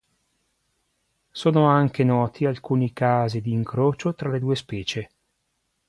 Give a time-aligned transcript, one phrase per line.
[1.29, 5.09] Sono anche noti alcuni casi di incrocio tra le due specie.